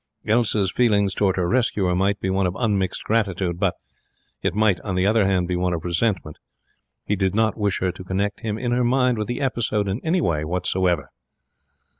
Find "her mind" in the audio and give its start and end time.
8.71-9.19